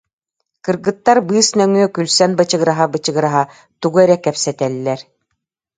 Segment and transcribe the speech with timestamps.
[0.65, 3.43] Кыргыттар быыс нөҥүө күлсэн бычыгыраһа-бычыгыраһа
[3.81, 4.99] тугу эрэ кэпсэтэллэр